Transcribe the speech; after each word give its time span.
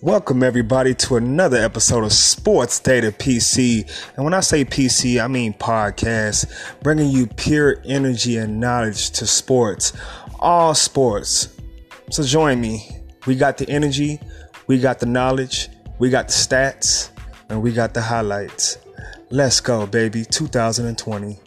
Welcome, 0.00 0.44
everybody, 0.44 0.94
to 0.94 1.16
another 1.16 1.56
episode 1.56 2.04
of 2.04 2.12
Sports 2.12 2.78
Data 2.78 3.10
PC. 3.10 3.84
And 4.14 4.24
when 4.24 4.32
I 4.32 4.38
say 4.38 4.64
PC, 4.64 5.20
I 5.20 5.26
mean 5.26 5.54
podcast, 5.54 6.46
bringing 6.84 7.10
you 7.10 7.26
pure 7.26 7.82
energy 7.84 8.36
and 8.36 8.60
knowledge 8.60 9.10
to 9.10 9.26
sports, 9.26 9.92
all 10.38 10.72
sports. 10.76 11.48
So 12.12 12.22
join 12.22 12.60
me. 12.60 12.88
We 13.26 13.34
got 13.34 13.58
the 13.58 13.68
energy, 13.68 14.20
we 14.68 14.78
got 14.78 15.00
the 15.00 15.06
knowledge, 15.06 15.68
we 15.98 16.10
got 16.10 16.28
the 16.28 16.34
stats, 16.34 17.10
and 17.48 17.60
we 17.60 17.72
got 17.72 17.92
the 17.92 18.02
highlights. 18.02 18.78
Let's 19.30 19.60
go, 19.60 19.84
baby. 19.84 20.24
2020. 20.24 21.40